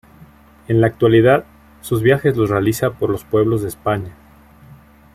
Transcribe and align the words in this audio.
En 0.67 0.81
la 0.81 0.87
actualidad, 0.87 1.43
sus 1.81 2.01
viajes 2.01 2.35
los 2.35 2.49
realiza 2.49 2.89
por 2.93 3.11
los 3.11 3.23
pueblos 3.23 3.61
de 3.61 3.67
España. 3.67 4.15